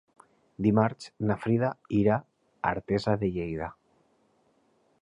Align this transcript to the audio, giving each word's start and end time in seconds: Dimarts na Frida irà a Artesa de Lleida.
Dimarts 0.67 1.11
na 1.31 1.35
Frida 1.43 1.69
irà 1.99 2.17
a 2.17 2.73
Artesa 2.73 3.17
de 3.25 3.31
Lleida. 3.39 3.71